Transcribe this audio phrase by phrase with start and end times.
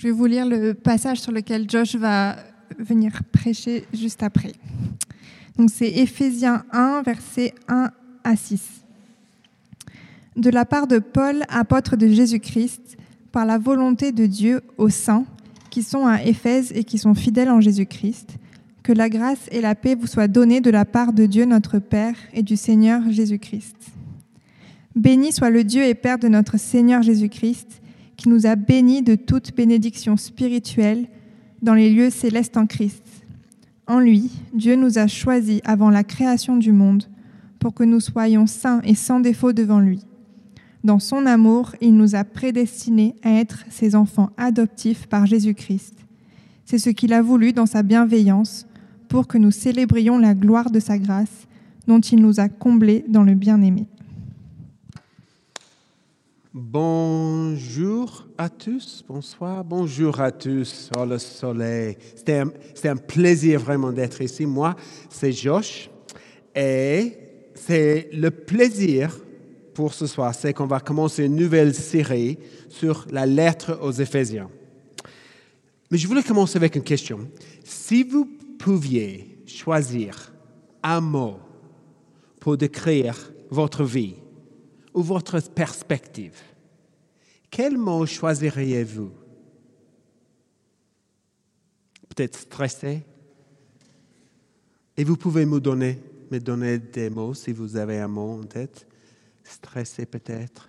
[0.00, 2.36] Je vais vous lire le passage sur lequel Josh va
[2.78, 4.52] venir prêcher juste après.
[5.58, 7.90] Donc c'est Éphésiens 1, versets 1
[8.24, 8.62] à 6.
[10.36, 12.96] De la part de Paul, apôtre de Jésus-Christ,
[13.30, 15.26] par la volonté de Dieu aux saints
[15.68, 18.38] qui sont à Éphèse et qui sont fidèles en Jésus-Christ,
[18.82, 21.78] que la grâce et la paix vous soient données de la part de Dieu notre
[21.78, 23.76] Père et du Seigneur Jésus-Christ.
[24.96, 27.80] Béni soit le Dieu et Père de notre Seigneur Jésus-Christ,
[28.20, 31.06] qui nous a bénis de toute bénédiction spirituelle
[31.62, 33.02] dans les lieux célestes en Christ.
[33.86, 37.04] En lui, Dieu nous a choisis avant la création du monde
[37.58, 40.00] pour que nous soyons saints et sans défaut devant lui.
[40.84, 45.94] Dans son amour, il nous a prédestinés à être ses enfants adoptifs par Jésus-Christ.
[46.66, 48.66] C'est ce qu'il a voulu dans sa bienveillance
[49.08, 51.48] pour que nous célébrions la gloire de sa grâce
[51.86, 53.86] dont il nous a comblés dans le bien-aimé.
[56.52, 61.96] Bonjour à tous, bonsoir, bonjour à tous, oh le soleil.
[62.16, 62.50] C'est un,
[62.84, 64.46] un, plaisir vraiment d'être ici.
[64.46, 64.74] Moi,
[65.08, 65.88] c'est Josh
[66.52, 67.12] et
[67.54, 69.16] c'est le plaisir
[69.74, 72.36] pour ce soir, c'est qu'on va commencer une nouvelle série
[72.68, 74.50] sur la lettre aux Éphésiens.
[75.88, 77.28] Mais je voulais commencer avec une question.
[77.62, 80.32] Si vous pouviez choisir
[80.82, 81.38] un mot
[82.40, 84.16] pour décrire votre vie
[84.94, 86.40] ou votre perspective,
[87.50, 89.10] quel mot choisiriez-vous?
[92.08, 93.02] Peut-être stressé
[94.96, 95.98] Et vous pouvez me donner,
[96.30, 98.86] me donner des mots si vous avez un mot en tête
[99.50, 100.68] stressé peut-être.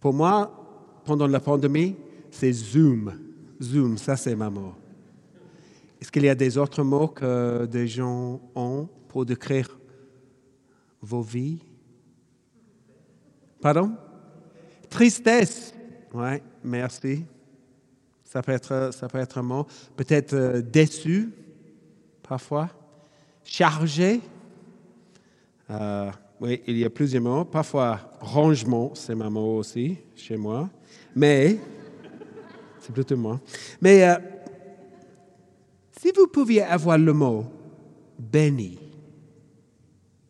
[0.00, 1.96] Pour moi, pendant la pandémie,
[2.30, 3.12] c'est Zoom.
[3.60, 4.74] Zoom, ça c'est ma mot.
[6.00, 9.78] Est-ce qu'il y a des autres mots que des gens ont pour décrire
[11.00, 11.58] vos vies?
[13.60, 13.92] Pardon?
[14.88, 15.74] Tristesse.
[16.14, 17.24] Oui, merci.
[18.24, 19.66] Ça peut être, ça peut être un mot.
[19.96, 21.30] Peut-être euh, déçu,
[22.22, 22.68] parfois.
[23.42, 24.20] Chargé.
[25.70, 26.10] Euh,
[26.40, 27.44] oui, il y a plusieurs mots.
[27.44, 30.68] Parfois, rangement, c'est ma mot aussi chez moi.
[31.16, 31.58] Mais,
[32.80, 33.40] c'est plutôt moi.
[33.80, 34.16] Mais euh,
[36.00, 37.46] si vous pouviez avoir le mot
[38.18, 38.78] béni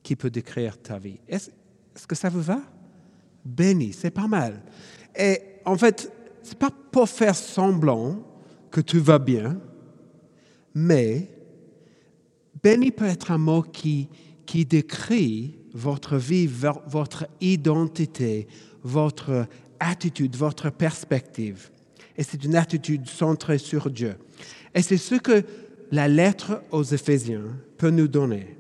[0.03, 2.61] qui peut décrire ta vie, est-ce que ça vous va?
[3.45, 4.63] Béni, c'est pas mal.
[5.17, 6.13] Et en fait,
[6.43, 8.23] ce n'est pas pour faire semblant
[8.71, 9.61] que tout va bien,
[10.75, 11.29] mais
[12.63, 14.09] béni peut être un mot qui,
[14.47, 18.47] qui décrit votre vie, votre identité,
[18.83, 19.47] votre
[19.81, 21.71] attitude, votre perspective.
[22.17, 24.17] Et c'est une attitude centrée sur Dieu.
[24.75, 25.45] Et c'est ce que
[25.91, 27.45] la lettre aux Éphésiens
[27.77, 28.58] peut nous donner.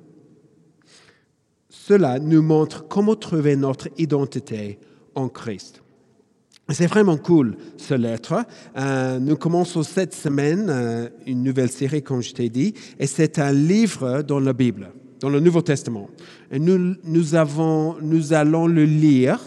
[1.88, 4.78] Cela nous montre comment trouver notre identité
[5.15, 5.82] en Christ.
[6.69, 8.44] C'est vraiment cool, cette lettre.
[8.76, 13.38] Euh, nous commençons cette semaine euh, une nouvelle série, comme je t'ai dit, et c'est
[13.38, 16.10] un livre dans la Bible dans le Nouveau Testament.
[16.50, 19.41] Et nous, nous, avons, nous allons le lire,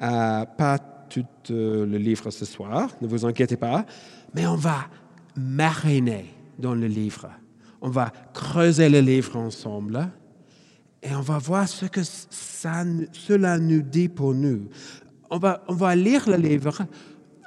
[0.00, 0.78] euh, pas
[1.10, 3.84] tout le livre ce soir, ne vous inquiétez pas,
[4.34, 4.86] mais on va
[5.36, 6.24] mariner
[6.58, 7.28] dans le livre.
[7.82, 10.08] On va creuser le livre ensemble
[11.06, 14.68] et on va voir ce que cela nous dit pour nous.
[15.30, 16.86] On va, on va lire le livre,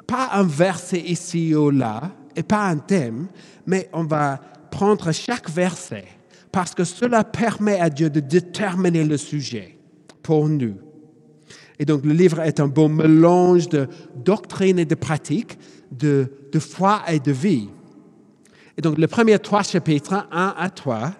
[0.08, 3.28] pas un verset ici ou là, et pas un thème,
[3.66, 4.40] mais on va
[4.72, 6.06] prendre chaque verset
[6.52, 9.78] parce que cela permet à Dieu de déterminer le sujet
[10.24, 10.76] pour nous.
[11.80, 15.58] Et donc le livre est un bon mélange de doctrine et de pratique,
[15.92, 17.70] de, de foi et de vie.
[18.78, 21.12] Et donc le premier trois chapitres, 1 à 3,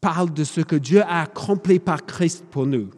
[0.00, 2.90] parle de ce que Dieu a accompli par Christ pour nous.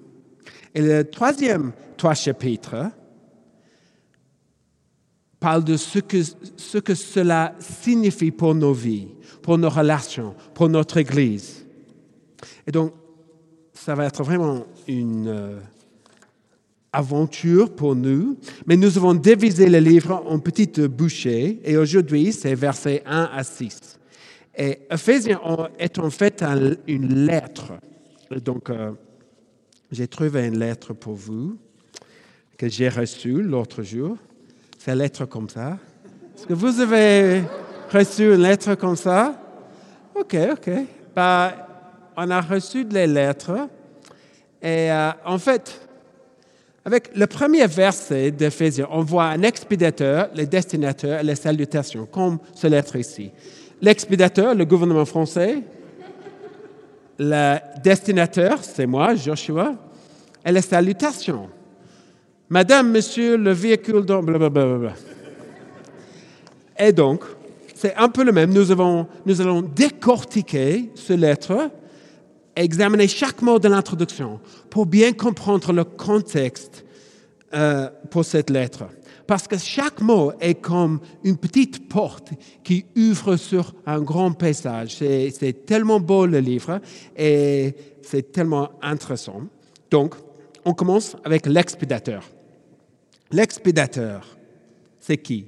[0.75, 2.91] Et le troisième trois chapitres
[5.41, 6.23] parle de ce que,
[6.57, 9.09] ce que cela signifie pour nos vies
[9.43, 11.67] pour nos relations, pour notre Église.
[12.67, 12.95] Et donc,
[13.75, 15.59] ça va être vraiment une euh,
[16.93, 22.55] aventure pour nous, mais nous avons divisé le livre en petites bouchées, et aujourd'hui, c'est
[22.55, 23.99] versets 1 à 6.
[24.57, 25.41] Et Ephésiens
[25.79, 26.45] est en fait
[26.87, 27.73] une lettre.
[28.45, 28.93] Donc, euh,
[29.91, 31.57] j'ai trouvé une lettre pour vous
[32.59, 34.17] que j'ai reçue l'autre jour.
[34.79, 35.79] C'est une lettre comme ça.
[36.37, 37.43] Est-ce que vous avez
[37.91, 39.41] reçu une lettre comme ça?
[40.15, 40.71] OK, OK.
[41.15, 41.53] Ben,
[42.17, 43.69] on a reçu des lettres.
[44.61, 45.81] Et euh, en fait,
[46.85, 52.39] avec le premier verset d'Éphésiens, on voit un expéditeur, le destinateur et les salutations, comme
[52.55, 53.31] ce lettre ici.
[53.83, 55.61] L'expéditeur, le gouvernement français.
[57.19, 59.75] Le destinateur, c'est moi, Joshua.
[60.45, 61.49] Et les salutations.
[62.49, 64.23] Madame, monsieur, le véhicule dans...
[64.23, 64.93] Blablabla.
[66.79, 67.25] Et donc,
[67.75, 68.53] c'est un peu le même.
[68.53, 71.71] Nous, avons, nous allons décortiquer ce lettre,
[72.55, 74.39] examiner chaque mot de l'introduction
[74.71, 76.85] pour bien comprendre le contexte
[77.53, 78.85] euh, pour cette lettre.
[79.33, 82.33] Parce que chaque mot est comme une petite porte
[82.63, 84.97] qui ouvre sur un grand paysage.
[84.97, 86.83] C'est tellement beau le livre
[87.17, 89.45] et c'est tellement intéressant.
[89.91, 90.17] Donc,
[90.67, 92.29] on commence avec l'expédateur.
[93.31, 94.37] L'expédateur,
[95.01, 95.47] c'est qui?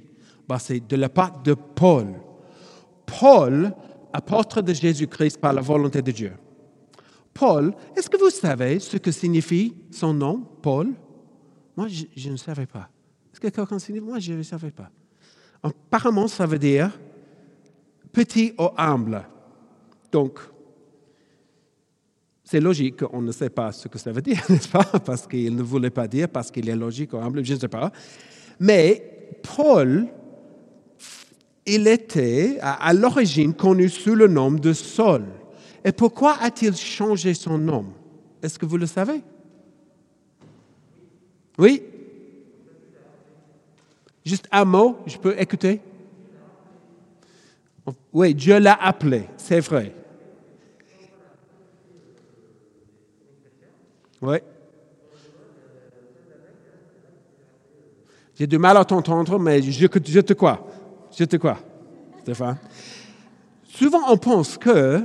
[0.49, 2.07] Ben, C'est de la part de Paul.
[3.05, 3.71] Paul,
[4.11, 6.33] apôtre de Jésus-Christ par la volonté de Dieu.
[7.35, 10.91] Paul, est-ce que vous savez ce que signifie son nom, Paul?
[11.77, 12.89] Moi, je, ne savais pas.
[13.51, 14.89] Que quelqu'un Moi, je ne savais pas.
[15.61, 16.91] Apparemment, ça veut dire
[18.11, 19.23] petit ou humble.
[20.11, 20.39] Donc,
[22.43, 24.83] c'est logique qu'on ne sait pas ce que ça veut dire, n'est-ce pas?
[24.83, 27.67] Parce qu'il ne voulait pas dire, parce qu'il est logique ou humble, je ne sais
[27.67, 27.91] pas.
[28.59, 30.07] Mais Paul,
[31.65, 35.25] il était à, l'origine connu sous le nom de Saul.
[35.83, 37.85] Et pourquoi a-t-il changé son nom?
[38.41, 39.21] Est-ce que vous le savez?
[41.59, 41.83] Oui
[44.25, 45.79] Juste un mot, je peux écouter?
[48.11, 49.93] Oui, Dieu l'a appelé, c'est vrai.
[54.21, 54.37] Oui.
[58.33, 60.67] J'ai du mal à t'entendre, mais je, te crois.
[61.15, 61.59] Je te crois,
[62.23, 62.57] Stéphane.
[63.63, 65.03] Souvent, on pense que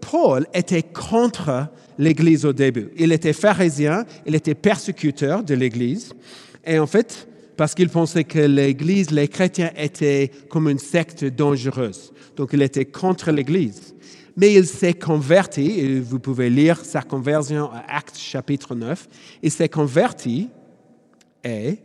[0.00, 2.90] Paul était contre l'Église au début.
[2.96, 6.14] Il était pharisien, il était persécuteur de l'Église.
[6.64, 12.12] Et en fait, parce qu'il pensait que l'Église, les chrétiens étaient comme une secte dangereuse.
[12.36, 13.94] Donc, il était contre l'Église
[14.36, 19.08] mais il s'est converti, et vous pouvez lire sa conversion à Actes chapitre 9,
[19.42, 20.48] il s'est converti
[21.44, 21.78] et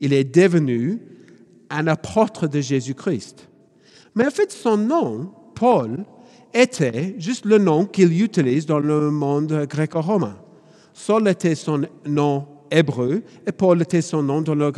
[0.00, 1.00] il est devenu
[1.70, 3.48] un apôtre de Jésus-Christ.
[4.14, 6.04] Mais en fait, son nom, Paul,
[6.52, 10.36] était juste le nom qu'il utilise dans le monde gréco-romain.
[10.92, 14.72] Saul était son nom hébreu et Paul était son nom dans le,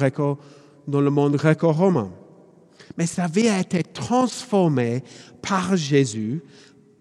[0.87, 2.11] dans le monde gréco-romain.
[2.99, 5.02] Mais sa vie a été transformée
[5.43, 6.43] par Jésus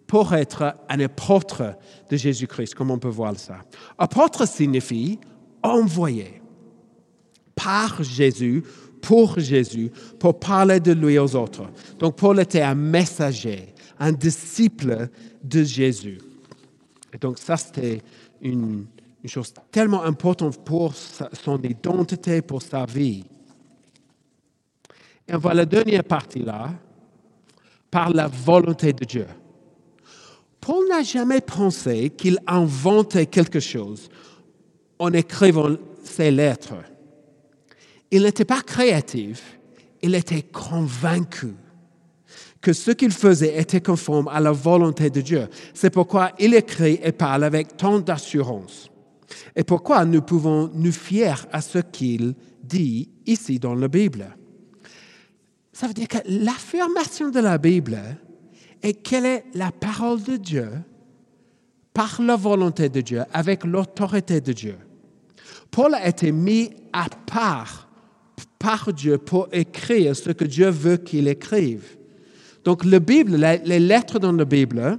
[0.07, 1.75] pour être un apôtre
[2.09, 3.59] de Jésus-Christ, comme on peut voir ça.
[3.97, 5.19] Apôtre signifie
[5.63, 6.41] envoyé
[7.55, 8.63] par Jésus,
[9.01, 11.63] pour Jésus, pour parler de lui aux autres.
[11.99, 15.09] Donc Paul était un messager, un disciple
[15.43, 16.19] de Jésus.
[17.13, 18.01] Et donc ça, c'était
[18.41, 18.85] une,
[19.23, 23.23] une chose tellement importante pour son identité, pour sa vie.
[25.27, 26.71] Et on voit la dernière partie là,
[27.89, 29.27] par la volonté de Dieu.
[30.59, 34.09] Paul n'a jamais pensé qu'il inventait quelque chose
[34.99, 35.69] en écrivant
[36.03, 36.75] ses lettres.
[38.11, 39.57] Il n'était pas créatif,
[40.01, 41.53] il était convaincu
[42.61, 45.47] que ce qu'il faisait était conforme à la volonté de Dieu.
[45.73, 48.89] C'est pourquoi il écrit et parle avec tant d'assurance.
[49.55, 54.35] Et pourquoi nous pouvons nous fier à ce qu'il dit ici dans la Bible?
[55.71, 57.99] Ça veut dire que l'affirmation de la Bible
[58.81, 60.69] et quelle est la parole de Dieu
[61.93, 64.77] par la volonté de Dieu, avec l'autorité de Dieu.
[65.69, 67.87] Paul a été mis à part
[68.57, 71.97] par Dieu pour écrire ce que Dieu veut qu'il écrive.
[72.63, 74.97] Donc, la Bible, les lettres dans la Bible,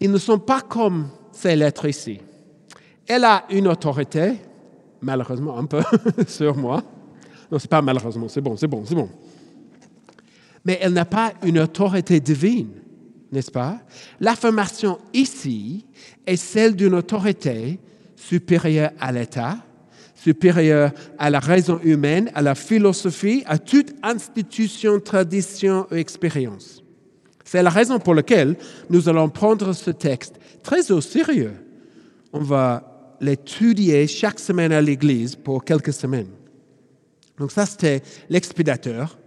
[0.00, 2.20] ils ne sont pas comme ces lettres ici.
[3.10, 4.34] Elle a une autorité,
[5.00, 5.82] malheureusement un peu
[6.28, 6.82] sur moi.
[7.50, 9.08] Non, c'est pas malheureusement, c'est bon, c'est bon, c'est bon
[10.64, 12.70] mais elle n'a pas une autorité divine,
[13.32, 13.80] n'est-ce pas?
[14.20, 15.86] L'affirmation ici
[16.26, 17.78] est celle d'une autorité
[18.16, 19.56] supérieure à l'État,
[20.14, 26.82] supérieure à la raison humaine, à la philosophie, à toute institution, tradition ou expérience.
[27.44, 28.56] C'est la raison pour laquelle
[28.90, 31.54] nous allons prendre ce texte très au sérieux.
[32.32, 32.89] On va
[33.20, 36.30] l'étudier chaque semaine à l'Église pour quelques semaines.
[37.38, 39.18] Donc ça, c'était l'expédateur.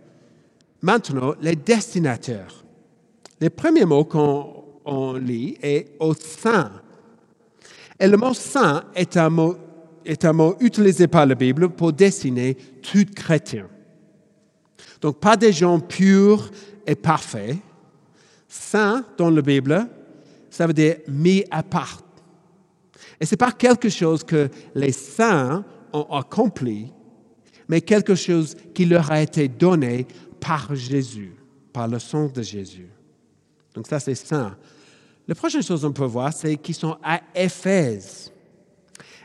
[0.81, 2.63] Maintenant, les destinateurs.
[3.39, 6.71] Le premier mot qu'on lit est au sein.
[7.99, 9.57] Et le mot saint est un mot,
[10.05, 13.67] est un mot utilisé par la Bible pour dessiner tout chrétien.
[15.01, 16.51] Donc, pas des gens purs
[16.85, 17.57] et parfaits.
[18.47, 19.87] Saint dans la Bible,
[20.49, 22.02] ça veut dire mis à part.
[23.23, 25.63] Et ce n'est pas quelque chose que les saints
[25.93, 26.91] ont accompli,
[27.69, 30.05] mais quelque chose qui leur a été donné
[30.41, 31.33] par Jésus,
[31.71, 32.89] par le sang de Jésus.
[33.73, 34.57] Donc ça, c'est saint.
[35.25, 38.29] La prochaine chose qu'on peut voir, c'est qu'ils sont à Éphèse.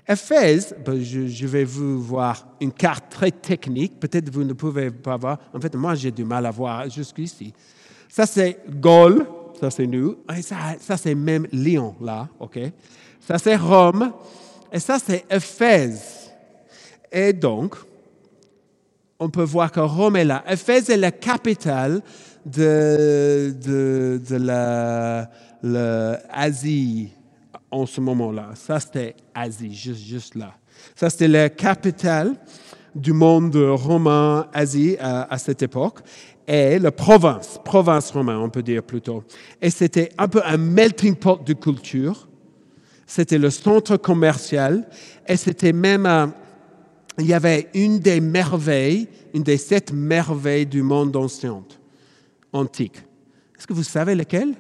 [0.09, 5.17] Éphèse, ben, je, vais vous voir une carte très technique, peut-être vous ne pouvez pas
[5.17, 5.41] voir.
[5.53, 7.53] En fait, moi j'ai du mal à voir jusqu'ici.
[8.09, 9.27] Ça c'est Gaule,
[9.61, 12.61] ça c'est nous, et ça, ça c'est même Lyon là, ok?
[13.29, 14.11] Ça c'est Rome,
[14.73, 16.31] et ça c'est Éphèse.
[17.13, 17.77] Et donc,
[19.21, 20.43] on peut voir que Rome est là.
[20.49, 22.01] Éphèse est la capitale
[22.47, 25.29] de, de, de la,
[25.63, 27.11] l'Asie
[27.71, 28.53] en ce moment-là.
[28.55, 30.55] Ça, c'était Asie, juste, juste là.
[30.97, 32.35] Ça, c'était la capitale
[32.95, 35.99] du monde romain, Asie, à, à cette époque.
[36.47, 39.23] Et la province, province romaine, on peut dire plutôt.
[39.61, 42.25] Et c'était un peu un melting pot de culture.
[43.09, 44.87] C'était le centre commercial.
[45.27, 46.33] Et c'était même, un,
[47.19, 51.65] il y avait une des merveilles, une des sept merveilles du monde ancien,
[52.53, 52.99] antique.
[53.59, 54.55] Est-ce que vous savez lequel?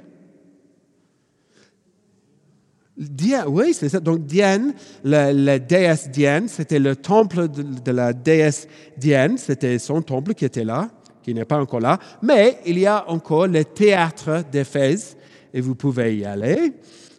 [2.97, 4.00] Diane, oui, c'est ça.
[4.00, 4.73] Donc Diane,
[5.05, 10.47] la, déesse Diane, c'était le temple de, de, la déesse Diane, c'était son temple qui
[10.47, 10.90] était là,
[11.23, 11.99] qui n'est pas encore là.
[12.23, 15.19] Mais il y a encore le théâtre d'Éphèse,
[15.52, 16.73] et vous pouvez y aller.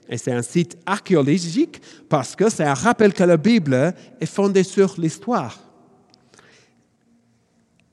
[0.09, 4.63] Et c'est un site archéologique parce que c'est un rappel que la Bible est fondée
[4.63, 5.59] sur l'histoire.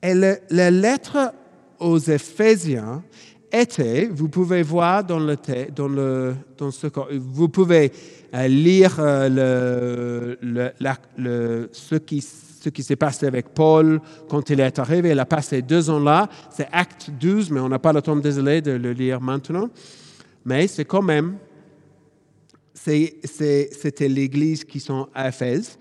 [0.01, 1.33] Et le, la lettre
[1.79, 3.03] aux Éphésiens
[3.51, 5.37] était, vous pouvez voir dans, le,
[5.75, 7.91] dans, le, dans ce vous pouvez
[8.33, 10.71] euh, lire euh, le,
[11.17, 15.11] le, ce qui, ce qui s'est passé avec Paul quand il est arrivé.
[15.11, 16.27] Il a passé deux ans là.
[16.49, 19.69] C'est Acte 12, mais on n'a pas le temps, désolé, de le lire maintenant.
[20.45, 21.37] Mais c'est quand même
[22.83, 25.77] c'était l'église qui sont à Éphèse.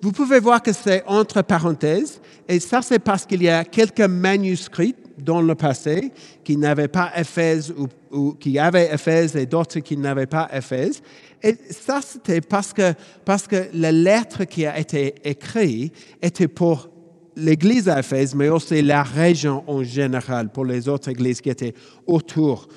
[0.00, 4.00] Vous pouvez voir que c'est entre parenthèses, et ça c'est parce qu'il y a quelques
[4.00, 6.12] manuscrits dans le passé
[6.44, 7.74] qui n'avaient pas Éphèse
[8.12, 11.00] ou, qui avaient Éphèse et d'autres qui n'avaient pas Éphèse.
[11.42, 12.92] Et ça c'était parce que,
[13.24, 16.90] parce que la lettre qui a été écrite était pour
[17.34, 21.74] l'église à Éphèse, mais aussi la région en général, pour les autres églises qui étaient
[22.06, 22.68] autour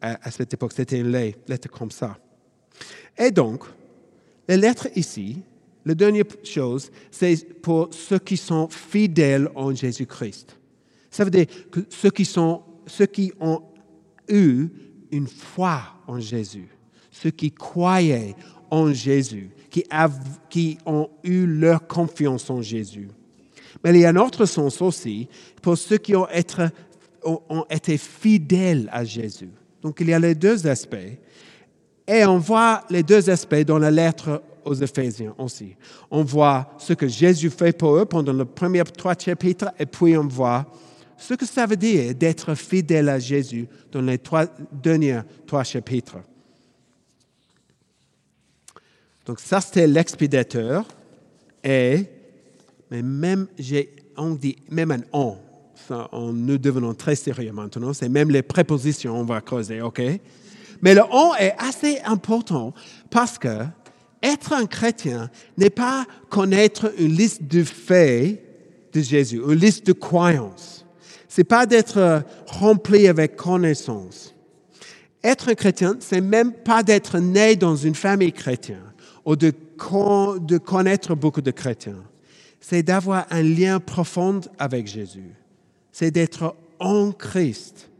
[0.00, 0.72] à cette époque.
[0.74, 2.16] C'était une lettre comme ça.
[3.18, 3.64] Et donc,
[4.48, 5.42] les lettres ici,
[5.84, 10.56] la dernière chose, c'est pour ceux qui sont fidèles en Jésus-Christ.
[11.10, 13.62] Ça veut dire que ceux qui, sont, ceux qui ont
[14.28, 14.68] eu
[15.10, 16.68] une foi en Jésus,
[17.10, 18.34] ceux qui croyaient
[18.70, 19.50] en Jésus,
[20.48, 23.08] qui, ont eu leur confiance en Jésus.
[23.84, 25.28] Mais il y a un autre sens aussi
[25.60, 26.26] pour ceux qui ont
[27.68, 29.50] été fidèles à Jésus.
[29.82, 31.18] Donc il y a les deux aspects.
[32.06, 35.74] Et on voit les deux aspects dans la lettre aux Éphésiens aussi.
[36.10, 40.16] On voit ce que Jésus fait pour eux pendant les premiers trois chapitres, et puis
[40.16, 40.66] on voit
[41.16, 46.18] ce que ça veut dire d'être fidèle à Jésus dans les trois, derniers trois chapitres.
[49.24, 50.84] Donc ça, c'était l'expéditeur.
[51.62, 52.04] Et,
[52.90, 53.46] mais même,
[54.16, 55.36] on dit même un on.
[55.86, 57.92] Ça, on, nous devenons très sérieux maintenant.
[57.92, 60.00] C'est même les prépositions, on va creuser, OK?
[60.82, 62.74] Mais le on est assez important
[63.08, 63.66] parce que
[64.22, 68.42] être un chrétien n'est pas connaître une liste de faits
[68.92, 70.84] de Jésus, une liste de croyances.
[71.28, 74.34] C'est pas d'être rempli avec connaissance.
[75.24, 78.92] Être un chrétien, c'est même pas d'être né dans une famille chrétienne
[79.24, 79.52] ou de,
[80.40, 82.02] de connaître beaucoup de chrétiens.
[82.60, 85.34] C'est d'avoir un lien profond avec Jésus.
[85.90, 87.90] C'est d'être en Christ.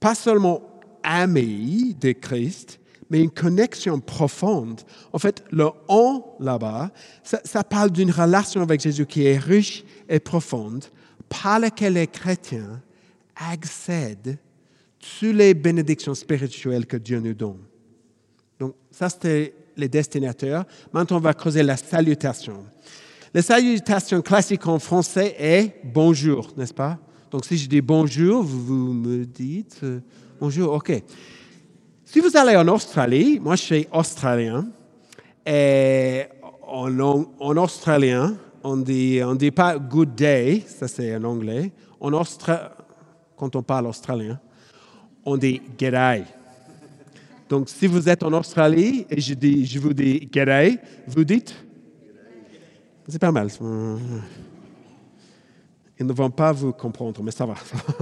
[0.00, 0.62] Pas seulement
[1.06, 4.80] ami de Christ, mais une connexion profonde.
[5.12, 6.90] En fait, le on là-bas,
[7.22, 10.84] ça, parle d'une relation avec Jésus qui est riche et profonde,
[11.28, 12.82] par laquelle les chrétiens
[13.36, 14.38] accèdent
[14.98, 17.62] toutes les bénédictions spirituelles que Dieu nous donne.
[18.58, 20.64] Donc, ça, c'était les destinataires.
[20.92, 22.64] Maintenant, on va creuser la salutation.
[23.32, 26.98] La salutation classique en français est bonjour, n'est-ce pas?
[27.30, 29.84] Donc, si je dis bonjour, vous, vous me dites.
[30.38, 31.02] Bonjour, ok.
[32.04, 34.66] Si vous allez en Australie, moi je suis australien,
[35.46, 36.24] et
[36.62, 41.72] en, en australien, on dit, on dit pas good day, ça c'est en anglais.
[42.00, 42.72] En Austra
[43.34, 44.38] quand on parle australien,
[45.24, 46.24] on dit g'day.
[47.48, 51.54] Donc si vous êtes en Australie et je, dis, je vous dis g'day, vous dites?
[53.08, 53.48] C'est pas mal.
[55.98, 57.54] Ils ne vont pas vous comprendre, mais ça va.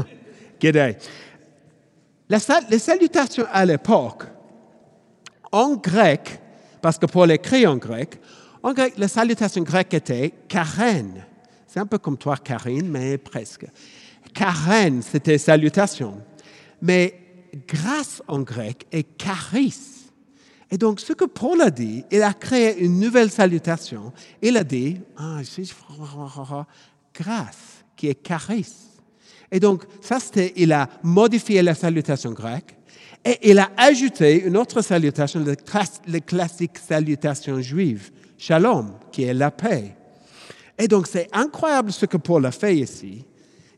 [0.61, 0.97] g'day.
[2.29, 4.25] Les salutations à l'époque,
[5.53, 6.41] en grec,
[6.81, 8.21] parce que Paul écrit en grec,
[8.63, 11.25] en grec, la salutation grecque était Karen.
[11.67, 13.67] C'est un peu comme toi, Karine, mais presque.
[14.33, 16.23] Karen, c'était salutation.
[16.81, 17.21] Mais
[17.67, 19.75] grâce en grec est charis.
[20.71, 24.13] Et donc, ce que Paul a dit, il a créé une nouvelle salutation.
[24.41, 25.41] Il a dit, ah,
[27.15, 28.73] grâce, qui est charis.
[29.55, 32.77] Et donc, ça, c'était, il a modifié la salutation grecque
[33.25, 35.45] et il a ajouté une autre salutation,
[36.09, 39.95] la classique salutation juive, shalom, qui est la paix.
[40.77, 43.25] Et donc, c'est incroyable ce que Paul a fait ici.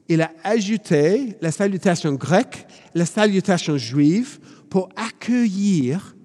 [0.08, 4.38] Il a ajouté la salutation grecque, la salutation juive,
[4.70, 6.16] pour accueillir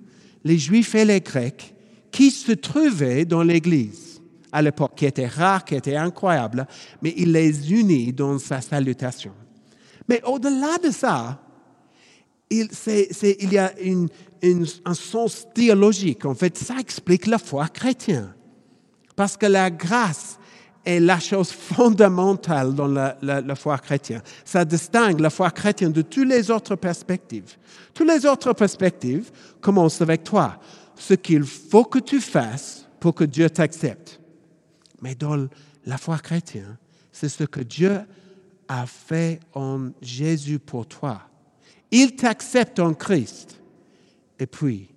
[0.45, 1.75] les Juifs et les Grecs
[2.09, 4.10] qui se trouvaient dans l'Église
[4.51, 6.67] à l'époque, qui était rare, qui était incroyable,
[7.01, 9.33] mais il les unit dans sa salutation.
[10.07, 11.39] Mais au-delà de ça,
[12.49, 13.71] il, y a
[14.85, 16.25] un sens théologique.
[16.25, 18.33] En fait, ça explique la foi chrétienne.
[19.15, 20.37] Parce que la grâce
[20.83, 24.21] est la chose fondamentale dans la, foi chrétienne.
[24.43, 27.57] Ça distingue la foi chrétienne de toutes les autres perspectives.
[27.93, 29.31] Toutes les autres perspectives
[29.61, 30.59] commencent avec toi.
[30.95, 34.20] Ce qu'il faut que tu fasses pour que Dieu t'accepte.
[35.01, 35.47] Mais dans
[35.85, 36.77] la foi chrétienne,
[37.11, 38.01] c'est ce que Dieu
[38.67, 41.21] a fait en Jésus pour toi.
[41.89, 43.59] Il t'accepte en Christ.
[44.39, 44.89] Et puis,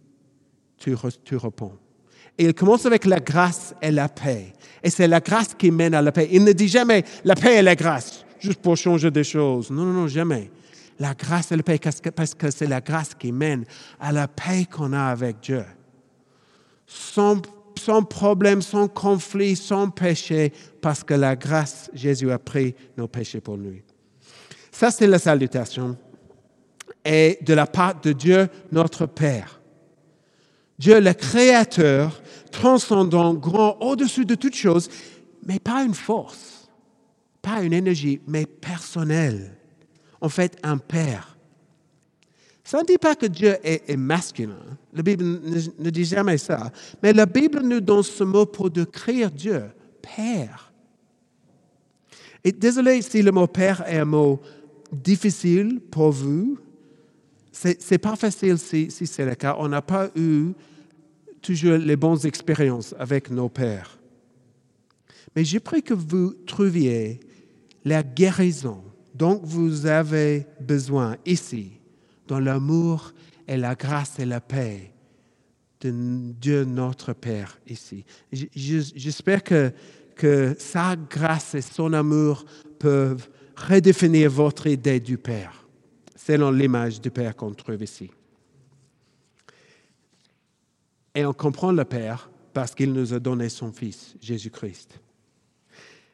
[0.79, 0.95] tu,
[1.25, 1.77] tu réponds.
[2.39, 4.53] Et il commence avec la grâce et la paix.
[4.83, 6.29] Et c'est la grâce qui mène à la paix.
[6.31, 9.71] Il ne dit jamais la paix et la grâce, juste pour changer des choses.
[9.71, 10.51] Non, non, non, jamais.
[10.99, 11.81] La grâce et la paix,
[12.15, 13.65] parce que c'est la grâce qui mène
[14.01, 15.65] à la paix qu'on a avec Dieu.
[16.87, 17.41] Sans,
[17.79, 23.41] sans problème, sans conflit, sans péché, parce que la grâce, Jésus a pris nos péchés
[23.41, 23.83] pour lui.
[24.71, 25.97] Ça, c'est la salutation.
[27.05, 29.61] Et de la part de Dieu, notre Père.
[30.79, 34.89] Dieu, le Créateur, transcendant, grand, au-dessus de toute chose,
[35.47, 36.69] mais pas une force,
[37.43, 39.57] pas une énergie, mais personnelle.
[40.21, 41.37] En fait, un Père.
[42.65, 44.57] Ça ne dit pas que Dieu est, masculin.
[44.95, 46.73] La Bible ne, dit jamais ça.
[47.03, 49.65] Mais la Bible nous donne ce mot pour décrire Dieu,
[50.01, 50.73] Père.
[52.43, 54.41] Et désolé si le mot Père est un mot
[54.91, 56.59] difficile pour vous,
[57.53, 59.57] c'est pas facile si, c'est le cas.
[59.59, 60.53] On n'a pas eu
[61.41, 63.99] toujours les bonnes expériences avec nos pères.
[65.37, 67.21] Mais j'ai pris que vous trouviez
[67.85, 68.83] la guérison
[69.15, 71.73] dont vous avez besoin ici,
[72.27, 73.13] dans l'amour
[73.47, 74.93] et la grâce et la paix
[75.81, 78.05] de Dieu notre Père ici.
[78.33, 79.73] J'espère que,
[80.17, 82.45] que sa grâce et son amour
[82.79, 85.67] peuvent redéfinir votre idée du Père
[86.17, 88.11] selon l'image du Père qu'on trouve ici.
[91.15, 94.99] Et on comprend le Père parce qu'il nous a donné son Fils, Jésus-Christ.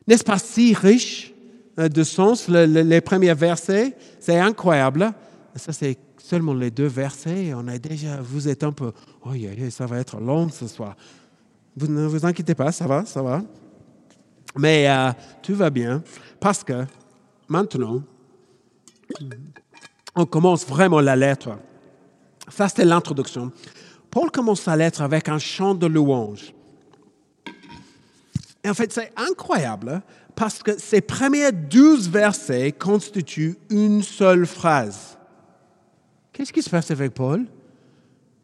[0.06, 1.32] N'est-ce pas si riche
[1.78, 3.96] euh, de sens, les premiers versets?
[4.18, 5.12] C'est incroyable.
[5.56, 7.52] Ça, c'est seulement les deux versets.
[7.54, 8.92] On a déjà, vous êtes un peu,
[9.24, 9.30] oh,
[9.70, 10.96] ça va être long ce soir.
[11.76, 13.42] Vous ne vous inquiétez pas, ça va, ça va.
[14.56, 15.10] Mais euh,
[15.42, 16.02] tout va bien
[16.40, 16.84] parce que
[17.48, 18.02] maintenant,
[20.14, 21.50] on commence vraiment la lettre.
[22.48, 23.52] Ça, c'était l'introduction.
[24.10, 26.52] Paul commence sa lettre avec un chant de louange.
[28.64, 30.02] Et en fait, c'est incroyable
[30.34, 35.09] parce que ces premiers douze versets constituent une seule phrase.
[36.40, 37.44] Qu'est-ce qui se passe avec Paul?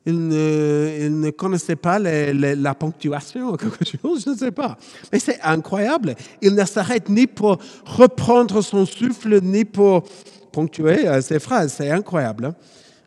[0.05, 4.77] Il ne, connaissait pas la ponctuation ou quelque chose, je ne sais pas.
[5.11, 6.15] Mais c'est incroyable.
[6.43, 10.07] Il ne s'arrête ni pour reprendre son souffle, ni pour
[10.53, 11.73] ponctuer euh, ces phrases.
[11.73, 12.45] C'est incroyable.
[12.45, 12.57] Hein.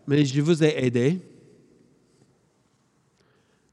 [0.07, 1.21] Mais je vous ai aidé.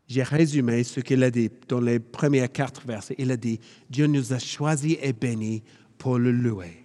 [0.06, 3.14] J'ai résumé ce qu'il a dit dans les premiers quatre versets.
[3.16, 5.62] Il a dit, Dieu nous a choisis et bénis
[5.96, 6.84] pour le louer.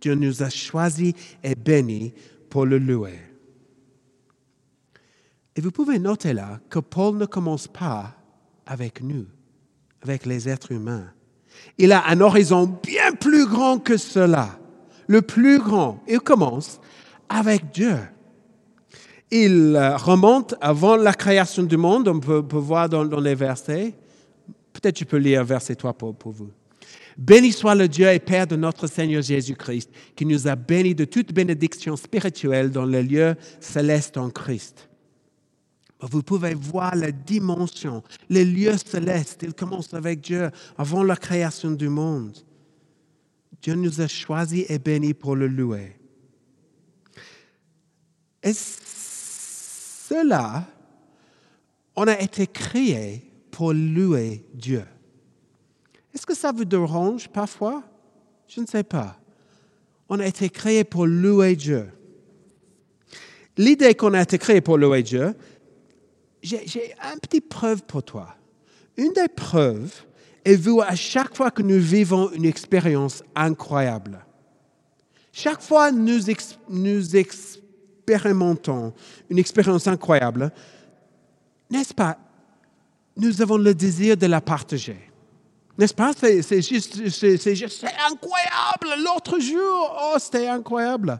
[0.00, 1.12] Dieu nous a choisis
[1.44, 2.12] et bénis
[2.50, 3.31] pour le louer.
[5.56, 8.14] Et vous pouvez noter là que Paul ne commence pas
[8.66, 9.26] avec nous,
[10.02, 11.12] avec les êtres humains.
[11.78, 14.58] Il a un horizon bien plus grand que cela
[15.06, 16.02] le plus grand.
[16.08, 16.80] Il commence
[17.28, 17.96] avec Dieu.
[19.30, 23.94] Il euh, remonte avant la création du monde, on peut, voir dans, les versets.
[24.72, 26.50] Peut-être tu peux lire verset 3 pour, pour vous.
[27.16, 31.04] Béni soit le Dieu et Père de notre Seigneur Jésus-Christ, qui nous a bénis de
[31.04, 34.88] toute bénédiction spirituelle dans les lieux célestes en Christ.
[36.10, 39.42] Vous pouvez voir la dimension, les lieux célestes.
[39.42, 42.36] Il commence avec Dieu avant la création du monde.
[43.62, 45.96] Dieu nous a choisis et bénis pour le louer.
[48.42, 50.66] Et cela,
[51.94, 54.84] on a été créé pour louer Dieu.
[56.12, 57.84] Est-ce que ça vous dérange parfois?
[58.48, 59.16] Je ne sais pas.
[60.08, 61.88] On a été créé pour louer Dieu.
[63.56, 65.36] L'idée qu'on a été créé pour louer Dieu,
[66.42, 68.34] j'ai une petite preuve pour toi.
[68.96, 70.04] Une des preuves
[70.44, 74.24] est vue à chaque fois que nous vivons une expérience incroyable.
[75.32, 76.30] Chaque fois que nous,
[77.16, 78.92] expérimentons
[79.30, 80.52] une expérience incroyable,
[81.70, 82.18] n'est-ce pas,
[83.16, 84.98] nous avons le désir de la partager.
[85.78, 86.12] N'est-ce pas?
[86.12, 87.56] C'est juste, c'est
[88.10, 88.88] incroyable.
[89.02, 91.18] L'autre jour, oh, c'était incroyable.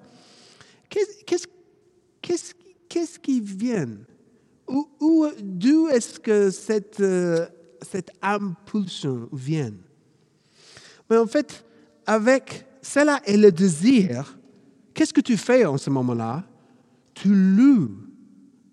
[0.91, 1.47] Qu'est-ce
[3.19, 3.89] qui vient?
[5.41, 7.47] D'où est-ce que cette, euh,
[7.83, 9.75] cette impulsion vient?
[11.11, 11.65] Mais en fait,
[12.07, 14.39] avec cela et le désir,
[14.95, 16.45] qu'est-ce que tu fais en ce moment-là?
[17.15, 17.91] Tu loues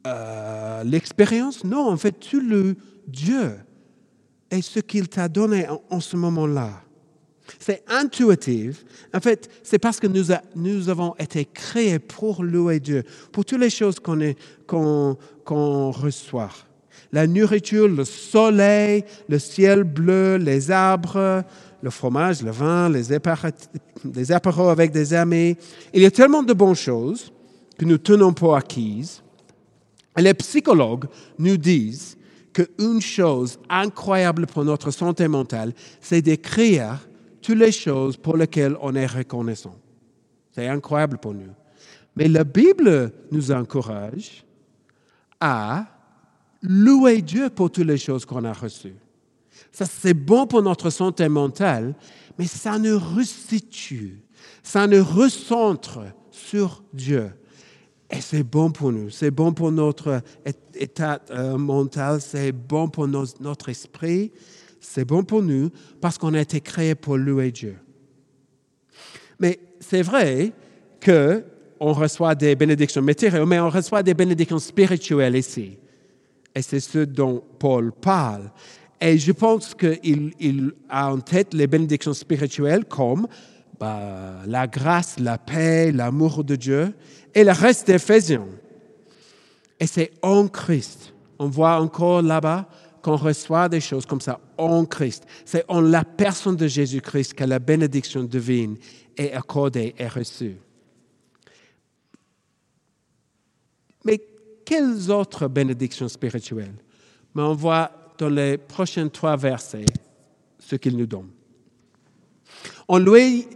[0.07, 1.63] euh, l'expérience?
[1.63, 2.75] Non, en fait, tu loues
[3.07, 3.57] Dieu
[4.49, 6.81] et ce qu'il t'a donné en ce moment-là.
[7.57, 8.85] C'est intuitif.
[9.13, 13.69] En fait, c'est parce que nous, avons été créés pour louer Dieu, pour toutes les
[13.69, 15.15] choses qu'on
[15.91, 16.51] reçoit.
[17.11, 21.43] La nourriture, le soleil, le ciel bleu, les arbres,
[21.81, 23.03] le fromage, le vin, les,
[24.13, 25.57] les avec des amis.
[25.93, 27.31] Il y a tellement de bonnes choses
[27.77, 29.23] que nous tenons pour acquises.
[30.17, 31.05] Et les psychologues
[31.37, 32.17] nous disent
[32.53, 36.99] qu'une chose incroyable pour notre santé mentale, c'est d'écrire
[37.49, 39.75] toutes les choses pour lesquelles on est reconnaissant.
[40.51, 41.49] C'est incroyable pour nous.
[42.15, 44.45] Mais la Bible nous encourage
[45.39, 45.87] à
[46.61, 48.97] louer Dieu pour toutes les choses qu'on a reçues.
[49.71, 51.95] Ça, c'est bon pour notre santé mentale,
[52.37, 54.21] mais ça nous restitue,
[54.61, 57.31] ça nous recentre sur Dieu.
[58.11, 60.21] Et c'est bon pour nous, c'est bon pour notre
[60.75, 64.31] état euh, mental, c'est bon pour notre esprit,
[64.79, 65.69] c'est bon pour nous
[66.01, 67.77] parce qu'on a été créé pour louer Dieu.
[69.39, 70.51] Mais c'est vrai
[71.03, 75.77] qu'on reçoit des bénédictions matérielles, mais on reçoit des bénédictions spirituelles ici.
[76.53, 78.51] Et c'est ce dont Paul parle.
[78.99, 83.27] Et je pense qu'il il a en tête les bénédictions spirituelles comme
[83.79, 86.93] bah, la grâce, la paix, l'amour de Dieu
[87.33, 88.47] et le reste d'Éphésiens.
[89.79, 91.13] Et c'est en Christ.
[91.37, 92.67] On voit encore là-bas
[93.01, 95.25] qu'on reçoit des choses comme ça en Christ.
[95.45, 98.77] C'est en la personne de Jésus-Christ que la bénédiction divine
[99.17, 100.57] est accordée et reçue.
[104.05, 104.21] Mais
[104.65, 106.75] quelles autres bénédictions spirituelles?
[107.35, 109.85] Mais on voit dans les prochains trois versets
[110.59, 111.29] ce qu'il nous donne.
[112.87, 113.47] En lui,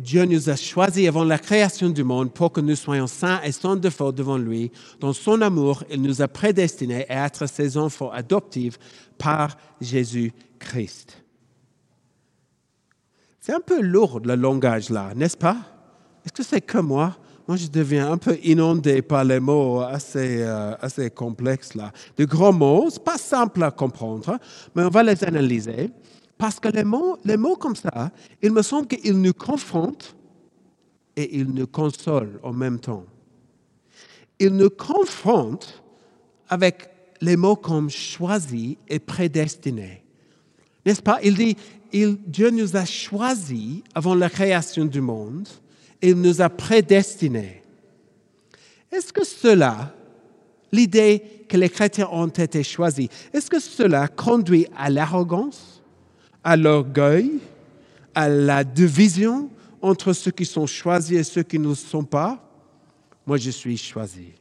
[0.00, 3.52] Dieu nous a choisis avant la création du monde pour que nous soyons saints et
[3.52, 4.72] sans défaut devant lui.
[4.98, 8.78] Dans son amour, il nous a prédestinés à être ses enfants adoptifs
[9.18, 11.22] par Jésus-Christ.
[13.40, 15.56] C'est un peu lourd le langage là, n'est-ce pas?
[16.24, 17.16] Est-ce que c'est que moi?
[17.48, 21.90] Moi, je deviens un peu inondé par les mots assez, euh, assez complexes là.
[22.16, 24.38] De grands mots, pas simple à comprendre,
[24.74, 25.90] mais on va les analyser.
[26.40, 30.16] Parce que les mots, les mots comme ça, il me semble qu'ils nous confrontent
[31.14, 33.04] et ils nous consolent en même temps.
[34.38, 35.82] Ils nous confrontent
[36.48, 36.88] avec
[37.20, 40.02] les mots comme choisi et prédestiné.
[40.86, 41.18] N'est-ce pas?
[41.22, 41.56] Il dit,
[41.92, 45.46] Dieu nous a choisis avant la création du monde
[46.00, 47.60] et il nous a prédestinés.
[48.90, 49.94] Est-ce que cela,
[50.72, 55.79] l'idée que les chrétiens ont été choisis, est-ce que cela conduit à l'arrogance?
[56.42, 57.38] À l'orgueil,
[58.14, 59.50] à la division
[59.82, 62.46] entre ceux qui sont choisis et ceux qui ne sont pas.
[63.26, 64.32] Moi, je suis choisi.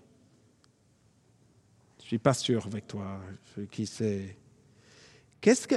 [1.98, 3.20] Je ne suis pas sûr avec toi,
[3.72, 4.36] qui sait.
[5.40, 5.76] Qu'est-ce que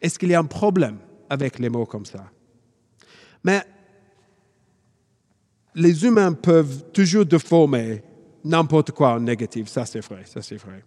[0.00, 0.98] Est-ce qu'il y a un problème
[1.28, 2.30] avec les mots comme ça?
[3.44, 3.62] Mais
[5.74, 8.02] les humains peuvent toujours déformer
[8.44, 10.82] n'importe quoi en négatif, ça c'est vrai, ça c'est vrai.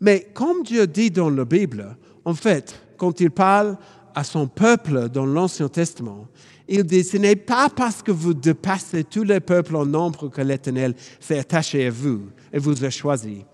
[0.00, 1.96] Mais comme Dieu dit dans la Bible,
[2.28, 3.78] en fait, quand il parle
[4.14, 6.26] à son peuple dans l'Ancien Testament,
[6.68, 10.42] il dit, ce n'est pas parce que vous dépassez tous les peuples en nombre que
[10.42, 13.46] l'Éternel s'est attaché à vous et vous a choisi.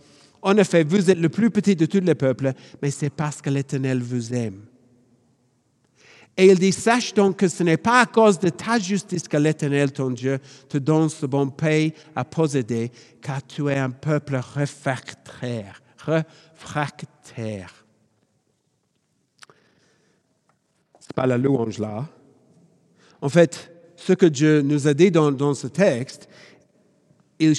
[0.42, 3.48] En effet, vous êtes le plus petit de tous les peuples, mais c'est parce que
[3.48, 4.62] l'Éternel vous aime.
[6.37, 9.37] Et il dit, sache donc que ce n'est pas à cause de ta justice que
[9.37, 12.90] l'Éternel, ton Dieu, te donne ce bon pays à posséder,
[13.22, 15.80] car tu es un peuple réfractaire.
[16.04, 17.83] Réfractaire.
[21.14, 22.07] Pas la louange là.
[23.20, 26.29] En fait, ce que Dieu nous a dit dans, ce texte,
[27.38, 27.55] il,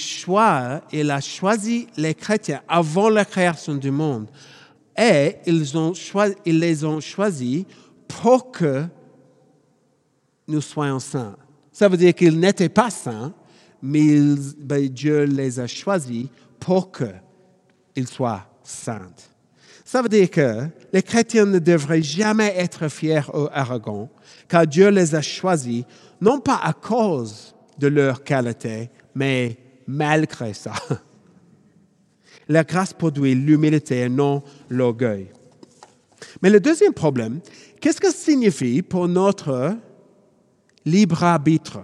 [0.92, 4.28] il a choisi les chrétiens avant la création du monde
[4.96, 5.92] et ils, ont
[6.44, 7.64] ils les ont choisis
[8.08, 8.84] pour que
[10.48, 11.36] nous soyons saints.
[11.72, 13.34] Ça veut dire qu'ils n'étaient pas saints,
[13.82, 14.20] mais
[14.58, 16.26] ben, Dieu les a choisis
[16.58, 17.10] pour que
[17.94, 19.10] il soit saint.
[19.86, 24.10] Ça veut dire que les chrétiens ne devraient jamais être fiers ou arrogants,
[24.48, 25.84] car Dieu les a choisis,
[26.20, 30.72] non pas à cause de leur qualité, mais malgré ça.
[32.48, 35.28] La grâce produit l'humilité et non l'orgueil.
[36.42, 37.38] Mais le deuxième problème,
[37.80, 39.76] qu'est-ce que ça signifie pour notre
[40.84, 41.78] libre arbitre?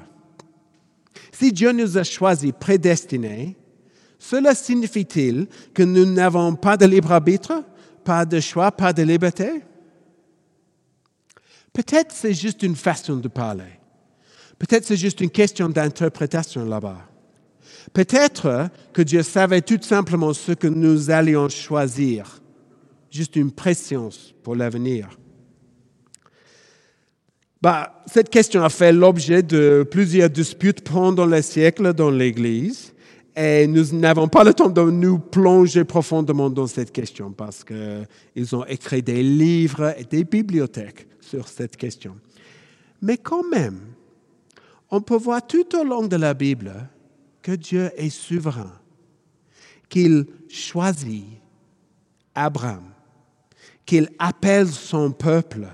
[1.31, 3.57] Si Dieu nous a choisis prédestinés,
[4.19, 7.65] cela signifie-t-il que nous n'avons pas de libre arbitre,
[8.05, 9.63] pas de choix, pas de liberté?
[11.73, 13.79] Peut-être c'est juste une façon de parler.
[14.59, 17.09] Peut-être c'est juste une question d'interprétation là-bas.
[17.93, 22.41] Peut-être que Dieu savait tout simplement ce que nous allions choisir,
[23.11, 25.09] juste une préscience pour l'avenir.
[27.61, 32.93] Bah, cette question a fait l'objet de plusieurs disputes pendant les siècles dans l'Église
[33.35, 38.57] et nous n'avons pas le temps de nous plonger profondément dans cette question parce qu'ils
[38.57, 42.17] ont écrit des livres et des bibliothèques sur cette question.
[43.01, 43.81] Mais quand même,
[44.91, 46.89] on peut voir tout au long de la Bible
[47.41, 48.73] que Dieu est souverain,
[49.89, 51.25] qu'il choisit
[52.35, 52.85] Abraham,
[53.87, 55.69] qu'il appelle son peuple.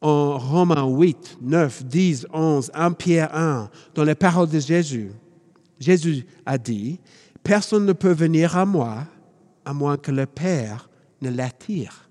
[0.00, 5.12] En Romains 8, 9, 10, 11, 1 Pierre 1, dans les paroles de Jésus,
[5.82, 7.00] Jésus a dit,
[7.42, 9.04] Personne ne peut venir à moi
[9.64, 10.88] à moins que le Père
[11.20, 12.08] ne l'attire.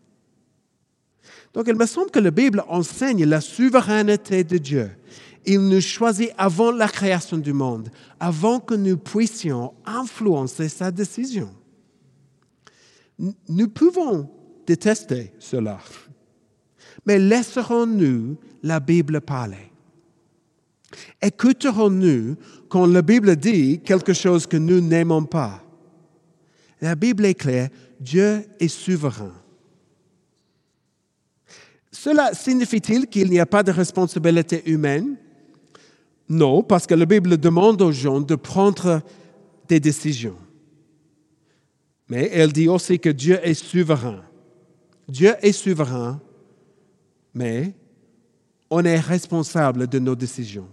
[1.53, 4.91] Donc il me semble que la Bible enseigne la souveraineté de Dieu.
[5.45, 11.49] Il nous choisit avant la création du monde, avant que nous puissions influencer sa décision.
[13.49, 14.29] Nous pouvons
[14.65, 15.79] détester cela,
[17.05, 19.70] mais laisserons-nous la Bible parler?
[21.21, 22.35] Écouterons-nous
[22.69, 25.63] quand la Bible dit quelque chose que nous n'aimons pas?
[26.81, 29.33] La Bible est claire, Dieu est souverain.
[31.91, 35.17] Cela signifie-t-il qu'il n'y a pas de responsabilité humaine?
[36.27, 39.01] Non, parce que la Bible demande aux gens de prendre
[39.67, 40.37] des décisions.
[42.07, 44.23] Mais elle dit aussi que Dieu est souverain.
[45.07, 46.21] Dieu est souverain,
[47.33, 47.73] mais
[48.69, 50.69] on est responsable de nos décisions.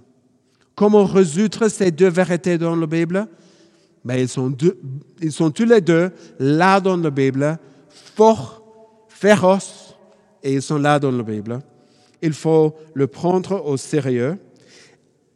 [0.79, 3.27] Comment résoudre ces deux vérités dans la Bible?
[4.05, 4.57] Ben, ils, sont
[5.21, 7.59] ils sont tous les deux là dans la Bible,
[8.15, 8.63] forts,
[9.09, 9.97] féroces,
[10.41, 11.59] et ils sont là dans la Bible.
[12.23, 14.39] Il faut le prendre au sérieux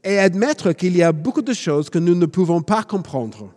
[0.04, 3.52] et admettre qu'il y a beaucoup de choses que nous ne pouvons pas comprendre.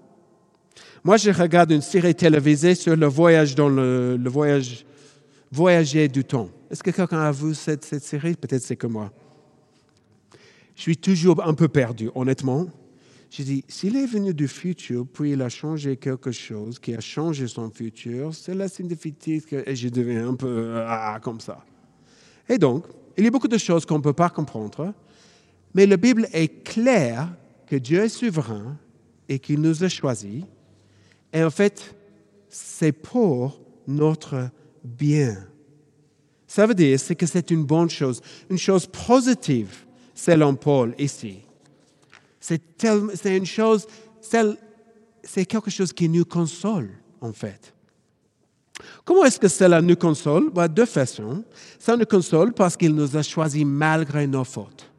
[1.04, 4.88] Moi, je regarde une série télévisée sur le voyage dans le, voyage,
[5.52, 6.50] voyager du temps.
[6.72, 8.34] Est-ce que quelqu'un a vu cette, cette série?
[8.34, 9.12] Peut-être c'est que moi.
[10.76, 12.68] Je suis toujours un peu perdu, honnêtement.
[13.30, 17.00] Je dis, s'il est venu du futur, puis il a changé quelque chose qui a
[17.00, 21.66] changé son futur, cela signifie que et je deviens un peu ah, comme ça.
[22.48, 22.86] Et donc,
[23.18, 24.94] il y a beaucoup de choses qu'on ne peut pas comprendre,
[25.74, 27.30] mais la Bible est claire
[27.68, 28.78] que Dieu est souverain
[29.28, 30.44] et qu'il nous a choisis.
[31.34, 31.96] Et en fait,
[32.48, 34.50] c'est pour notre
[34.84, 35.38] bien.
[36.48, 39.85] Ça veut dire que c'est une bonne chose, une chose positive
[40.16, 41.42] selon Paul ici.
[42.40, 43.86] C'est une chose,
[45.24, 46.90] c'est quelque chose qui nous console,
[47.22, 47.74] en fait.
[49.04, 50.50] Comment est-ce que cela nous console?
[50.52, 51.44] Bah, De façon.
[51.80, 54.90] Ça nous console parce qu'il nous a choisis malgré nos fautes.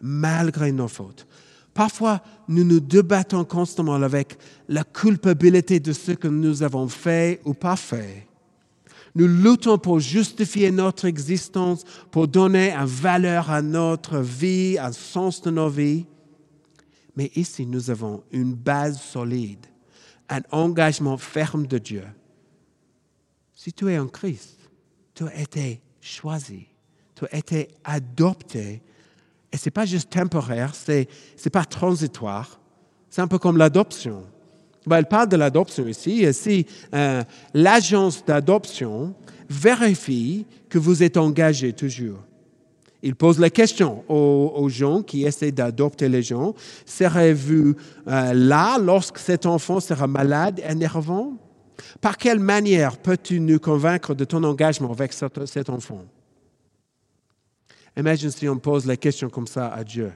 [0.00, 1.26] Malgré nos fautes.
[1.74, 7.52] Parfois, nous nous débattons constamment avec la culpabilité de ce que nous avons fait ou
[7.52, 8.26] pas fait.
[9.16, 15.40] Nous luttons pour justifier notre existence, pour donner une valeur à notre vie, un sens
[15.40, 16.04] de nos vies.
[17.16, 19.64] Mais ici, nous avons une base solide,
[20.28, 22.04] un engagement ferme de Dieu.
[23.54, 24.58] Si tu es en Christ,
[25.14, 26.66] tu as été choisi,
[27.14, 28.82] tu as été adopté.
[29.50, 32.60] Et ce n'est pas juste temporaire, ce n'est pas transitoire.
[33.08, 34.26] C'est un peu comme l'adoption.
[34.86, 36.32] Ben, elle parle de l'adoption ici.
[36.32, 37.22] Si euh,
[37.54, 39.14] l'agence d'adoption
[39.48, 42.18] vérifie que vous êtes engagé toujours.
[43.02, 46.54] Il pose la question aux, gens qui essaient d'adopter les gens.
[46.86, 47.74] Serez-vous
[48.08, 51.34] euh, là lorsque cet enfant sera malade, énervant?
[52.00, 56.04] Par quelle manière peux-tu nous convaincre de ton engagement avec cet enfant?
[57.96, 60.12] Imagine si on pose la question comme ça à Dieu.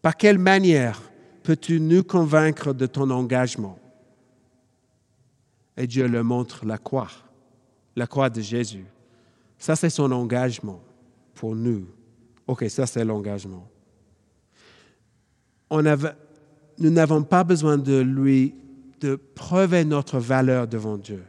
[0.00, 1.09] Par quelle manière
[1.42, 3.78] peux-tu nous convaincre de ton engagement?
[5.76, 7.10] Et Dieu le montre la croix,
[7.96, 8.84] la croix de Jésus.
[9.58, 10.82] Ça, c'est son engagement
[11.34, 11.86] pour nous.
[12.46, 13.68] OK, ça, c'est l'engagement.
[15.70, 18.54] nous n'avons pas besoin de lui
[19.00, 21.24] de prouver notre valeur devant Dieu.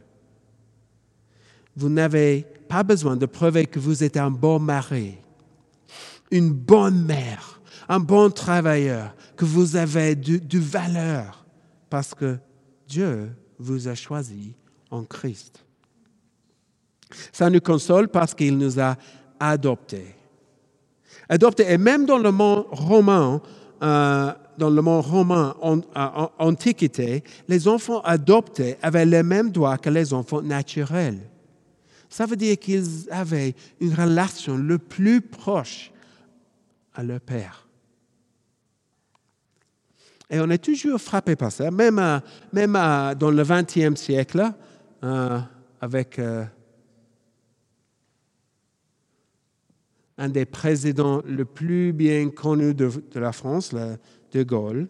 [1.74, 5.16] Vous n'avez pas besoin de prouver que vous êtes un bon mari,
[6.30, 11.44] une bonne mère, un bon travailleur, que vous avez du, valeur,
[11.90, 12.38] parce que
[12.88, 14.54] Dieu vous a choisi
[14.90, 15.64] en Christ.
[17.32, 18.96] Ça nous console parce qu'il nous a
[19.38, 20.14] adoptés.
[21.28, 21.70] Adoptés.
[21.70, 23.40] Et même dans le monde romain,
[23.82, 29.78] euh, dans le monde romain en, en, antiquité, les enfants adoptés avaient les mêmes droits
[29.78, 31.18] que les enfants naturels.
[32.08, 35.90] Ça veut dire qu'ils avaient une relation le plus proche
[36.94, 37.66] à leur père.
[40.32, 42.00] Et on est toujours frappé par ça, même,
[42.54, 42.72] même
[43.18, 44.50] dans le XXe siècle,
[45.04, 45.38] euh,
[45.78, 46.42] avec euh,
[50.16, 54.88] un des présidents le plus bien connus de, la France, de Gaulle,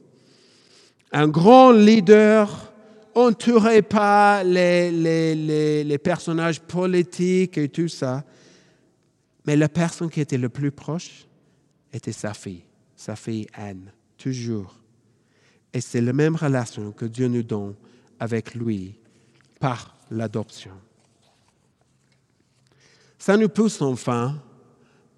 [1.10, 2.72] un grand leader
[3.16, 8.22] entouré par les, personnages politiques et tout ça.
[9.44, 11.26] Mais la personne qui était le plus proche
[11.92, 12.62] était sa fille,
[12.94, 14.81] sa fille Anne, toujours.
[15.72, 17.74] Et c'est la même relation que Dieu nous donne
[18.18, 18.94] avec lui
[19.58, 20.72] par l'adoption.
[23.18, 24.42] Ça nous pousse enfin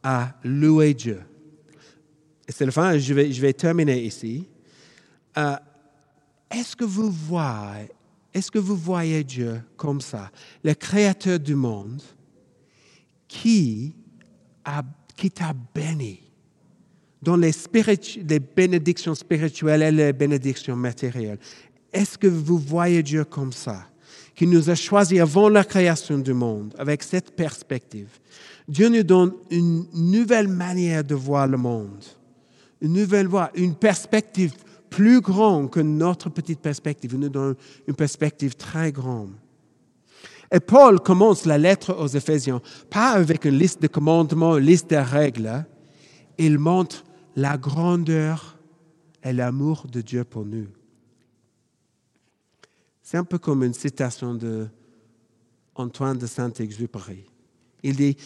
[0.02, 1.20] à louer Dieu.
[2.46, 4.46] Et c'est le fin, je vais, je vais terminer ici.
[5.38, 5.56] Euh,
[6.50, 7.90] est-ce que vous voyez,
[8.32, 10.30] est-ce que vous voyez Dieu comme ça,
[10.62, 12.02] le créateur du monde,
[13.26, 13.94] qui,
[14.64, 14.82] a,
[15.16, 16.23] qui t'a béni?
[17.24, 17.52] Dans les,
[18.54, 21.38] bénédictions spirituelles et les bénédictions matérielles?
[21.92, 23.86] Est-ce que vous voyez Dieu comme ça,
[24.34, 28.08] qui nous a choisis avant la création du monde, avec cette perspective?
[28.68, 32.04] Dieu nous donne une nouvelle manière de voir le monde,
[32.80, 34.52] une nouvelle voie, une perspective
[34.90, 37.12] plus grande que notre petite perspective.
[37.14, 37.54] Il nous donne
[37.88, 39.32] une perspective très grande.
[40.52, 42.60] Et Paul commence la lettre aux Éphésiens,
[42.90, 45.66] pas avec une liste de commandements, une liste de règles.
[46.38, 47.04] Il montre
[47.36, 48.56] la grandeur
[49.22, 50.68] et l'amour de Dieu pour nous.
[53.02, 54.66] C'est un peu comme une citation de
[55.74, 57.24] Antoine de Saint-Exupéry.
[57.82, 58.16] Il dit,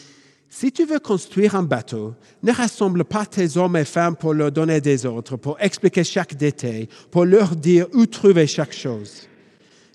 [0.51, 4.53] si tu veux construire un bateau, ne rassemble pas tes hommes et femmes pour leur
[4.53, 9.29] donner des ordres, pour expliquer chaque détail, pour leur dire où trouver chaque chose.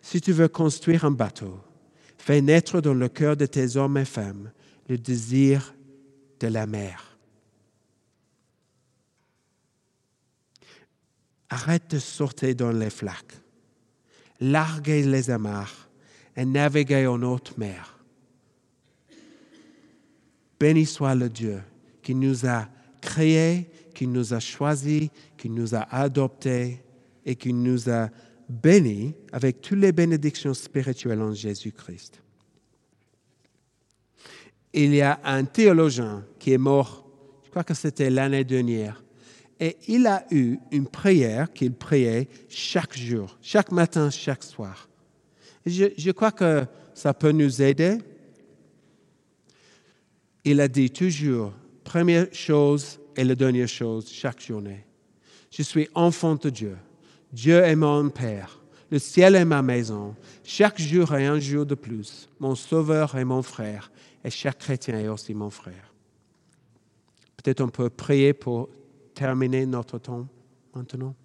[0.01, 1.59] Si tu veux construire un bateau,
[2.17, 4.51] fais naître dans le cœur de tes hommes et femmes
[4.89, 5.73] le désir
[6.39, 7.12] de la mer.
[11.53, 13.35] Arrête de sortir dans les flaques,
[14.39, 15.87] larguez les amarres
[16.35, 17.99] et naviguez en haute mer.
[20.59, 21.61] Béni soit le Dieu
[22.01, 22.67] qui nous a
[22.99, 26.83] créés, qui nous a choisis, qui nous a adoptés
[27.23, 28.09] et qui nous a
[28.49, 32.19] bénis avec toutes les bénédictions spirituelles en Jésus-Christ.
[34.73, 37.07] Il y a un théologien qui est mort,
[37.45, 39.03] je crois que c'était l'année dernière,
[39.59, 44.89] et il a eu une prière qu'il priait chaque jour, chaque matin, chaque soir.
[45.65, 47.97] Je, crois que ça peut nous aider
[50.45, 54.85] il a dit toujours, première chose et la dernière chose chaque journée.
[55.51, 56.77] Je suis enfant de Dieu.
[57.31, 58.59] Dieu est mon Père.
[58.91, 60.15] Le ciel est ma maison.
[60.43, 62.29] Chaque jour est un jour de plus.
[62.39, 63.91] Mon Sauveur est mon frère.
[64.23, 65.93] Et chaque chrétien est aussi mon frère.
[67.37, 68.69] Peut-être on peut prier pour
[69.13, 70.27] terminer notre temps
[70.75, 71.15] maintenant.